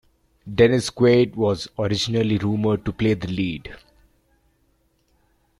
Dennis 0.51 0.89
Quaid 0.89 1.35
was 1.35 1.67
originally 1.77 2.39
rumoured 2.39 2.85
to 2.85 2.91
play 2.91 3.13
the 3.13 3.27
lead. 3.27 3.75